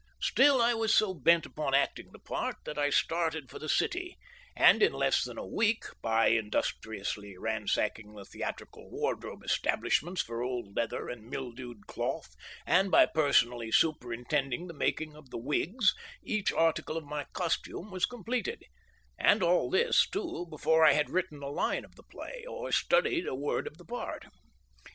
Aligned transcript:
Still 0.23 0.59
I 0.63 0.73
was 0.73 0.95
so 0.95 1.13
bent 1.13 1.45
upon 1.45 1.75
acting 1.75 2.11
the 2.11 2.17
part 2.17 2.55
that 2.65 2.75
I 2.75 2.89
started 2.89 3.51
for 3.51 3.59
the 3.59 3.69
city, 3.69 4.17
and 4.55 4.81
in 4.81 4.93
less 4.93 5.23
than 5.23 5.37
a 5.37 5.45
week, 5.45 5.83
by 6.01 6.29
industriously 6.29 7.37
ransacking 7.37 8.15
the 8.15 8.25
theatrical 8.25 8.89
wardrobe 8.89 9.43
establishments 9.43 10.23
for 10.23 10.41
old 10.41 10.75
leather 10.75 11.07
and 11.07 11.29
mildewed 11.29 11.85
cloth 11.85 12.35
and 12.65 12.89
by 12.89 13.05
personally 13.05 13.71
superintending 13.71 14.65
the 14.65 14.73
making 14.73 15.15
of 15.15 15.29
the 15.29 15.37
wigs, 15.37 15.93
each 16.23 16.51
article 16.51 16.97
of 16.97 17.05
my 17.05 17.25
costume 17.33 17.91
was 17.91 18.07
completed; 18.07 18.63
and 19.19 19.43
all 19.43 19.69
this, 19.69 20.09
too, 20.09 20.47
before 20.49 20.83
I 20.83 20.93
had 20.93 21.11
written 21.11 21.43
a 21.43 21.49
line 21.49 21.85
of 21.85 21.93
the 21.95 22.01
play 22.01 22.43
or 22.49 22.71
studied 22.71 23.27
a 23.27 23.35
word 23.35 23.67
of 23.67 23.77
the 23.77 23.85
part. 23.85 24.25